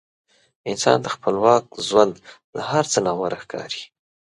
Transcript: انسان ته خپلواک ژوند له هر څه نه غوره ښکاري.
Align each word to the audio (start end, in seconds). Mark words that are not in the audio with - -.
انسان 0.69 0.97
ته 1.03 1.09
خپلواک 1.15 1.65
ژوند 1.87 2.13
له 2.55 2.61
هر 2.71 2.85
څه 2.91 2.99
نه 3.05 3.11
غوره 3.17 3.37
ښکاري. 3.43 3.81